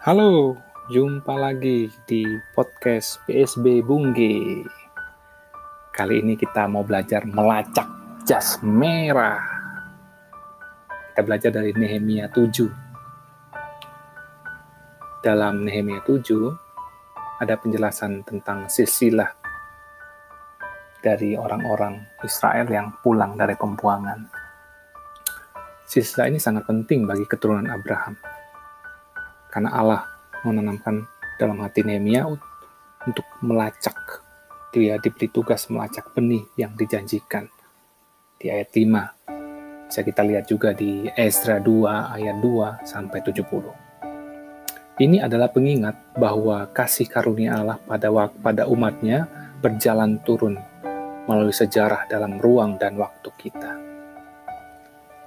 [0.00, 0.56] Halo,
[0.88, 2.24] jumpa lagi di
[2.56, 4.64] podcast PSB Bungge.
[5.92, 7.84] Kali ini kita mau belajar melacak
[8.24, 9.44] jas merah.
[10.88, 15.20] Kita belajar dari Nehemia 7.
[15.20, 19.36] Dalam Nehemia 7 ada penjelasan tentang silsilah
[21.04, 24.32] dari orang-orang Israel yang pulang dari pembuangan.
[25.84, 28.39] Silsilah ini sangat penting bagi keturunan Abraham
[29.50, 30.02] karena Allah
[30.46, 31.04] menanamkan
[31.36, 32.24] dalam hati Nehemia
[33.04, 34.24] untuk melacak.
[34.70, 37.50] Dia diberi tugas melacak benih yang dijanjikan
[38.38, 39.90] di ayat 5.
[39.90, 45.02] Bisa kita lihat juga di Ezra 2 ayat 2 sampai 70.
[45.02, 49.26] Ini adalah pengingat bahwa kasih karunia Allah pada pada umatnya
[49.58, 50.54] berjalan turun
[51.26, 53.72] melalui sejarah dalam ruang dan waktu kita.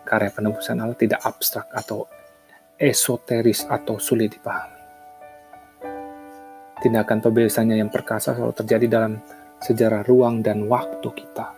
[0.07, 2.07] Karya penebusan Allah tidak abstrak atau
[2.77, 4.81] esoteris atau sulit dipahami.
[6.83, 9.13] Tindakan pembebasannya yang perkasa selalu terjadi dalam
[9.63, 11.55] sejarah ruang dan waktu kita.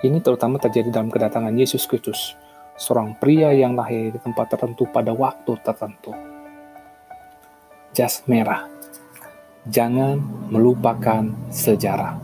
[0.00, 2.32] Ini terutama terjadi dalam kedatangan Yesus Kristus,
[2.80, 6.12] seorang pria yang lahir di tempat tertentu pada waktu tertentu.
[7.92, 8.68] Jas merah.
[9.68, 12.16] Jangan melupakan sejarah.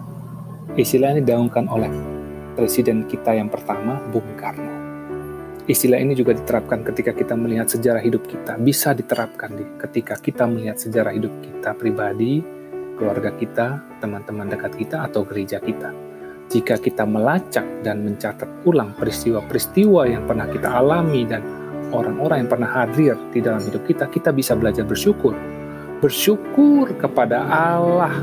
[0.78, 1.91] Istilah ini digaungkan oleh
[2.55, 4.81] presiden kita yang pertama, Bung Karno.
[5.62, 8.58] Istilah ini juga diterapkan ketika kita melihat sejarah hidup kita.
[8.58, 12.42] Bisa diterapkan di ketika kita melihat sejarah hidup kita pribadi,
[12.98, 15.94] keluarga kita, teman-teman dekat kita, atau gereja kita.
[16.50, 21.46] Jika kita melacak dan mencatat ulang peristiwa-peristiwa yang pernah kita alami dan
[21.94, 25.38] orang-orang yang pernah hadir di dalam hidup kita, kita bisa belajar bersyukur.
[26.02, 28.19] Bersyukur kepada Allah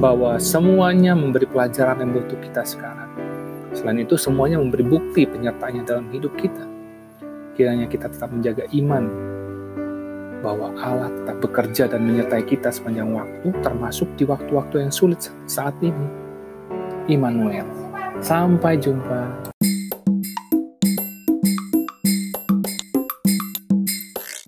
[0.00, 3.29] bahwa semuanya memberi pelajaran yang butuh kita sekarang
[3.70, 6.66] Selain itu, semuanya memberi bukti penyertaannya dalam hidup kita.
[7.54, 9.04] Kiranya kita tetap menjaga iman
[10.40, 15.76] bahwa Allah tetap bekerja dan menyertai kita sepanjang waktu, termasuk di waktu-waktu yang sulit saat
[15.84, 16.06] ini.
[17.06, 17.68] Immanuel.
[18.20, 19.52] Sampai jumpa.